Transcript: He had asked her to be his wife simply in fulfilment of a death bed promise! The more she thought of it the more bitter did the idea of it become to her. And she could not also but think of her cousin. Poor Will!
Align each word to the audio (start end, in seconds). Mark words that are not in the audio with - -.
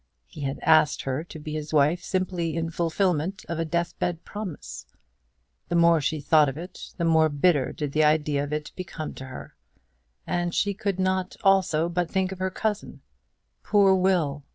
He 0.25 0.41
had 0.41 0.57
asked 0.63 1.03
her 1.03 1.23
to 1.25 1.37
be 1.37 1.53
his 1.53 1.71
wife 1.73 2.01
simply 2.01 2.55
in 2.55 2.71
fulfilment 2.71 3.45
of 3.47 3.59
a 3.59 3.65
death 3.65 3.93
bed 3.99 4.25
promise! 4.25 4.87
The 5.69 5.75
more 5.75 6.01
she 6.01 6.19
thought 6.19 6.49
of 6.49 6.57
it 6.57 6.95
the 6.97 7.05
more 7.05 7.29
bitter 7.29 7.71
did 7.71 7.91
the 7.91 8.03
idea 8.03 8.43
of 8.43 8.51
it 8.51 8.71
become 8.75 9.13
to 9.13 9.25
her. 9.25 9.55
And 10.25 10.55
she 10.55 10.73
could 10.73 10.99
not 10.99 11.35
also 11.43 11.87
but 11.87 12.09
think 12.09 12.31
of 12.31 12.39
her 12.39 12.49
cousin. 12.49 13.01
Poor 13.61 13.93
Will! 13.93 14.43